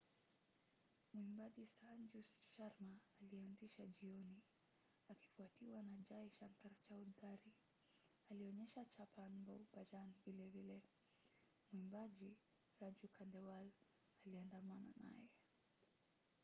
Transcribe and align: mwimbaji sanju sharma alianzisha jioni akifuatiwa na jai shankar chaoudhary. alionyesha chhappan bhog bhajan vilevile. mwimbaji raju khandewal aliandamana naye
mwimbaji 1.13 1.65
sanju 1.67 2.21
sharma 2.23 2.99
alianzisha 3.21 3.85
jioni 3.87 4.41
akifuatiwa 5.09 5.83
na 5.83 6.01
jai 6.09 6.29
shankar 6.29 6.71
chaoudhary. 6.87 7.53
alionyesha 8.29 8.85
chhappan 8.85 9.31
bhog 9.45 9.61
bhajan 9.73 10.13
vilevile. 10.25 10.79
mwimbaji 11.71 12.31
raju 12.79 13.07
khandewal 13.15 13.67
aliandamana 14.25 14.91
naye 15.05 15.29